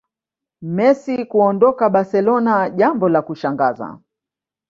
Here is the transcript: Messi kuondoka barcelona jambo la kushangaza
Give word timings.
Messi 0.75 1.25
kuondoka 1.25 1.89
barcelona 1.89 2.69
jambo 2.69 3.09
la 3.09 3.21
kushangaza 3.21 3.99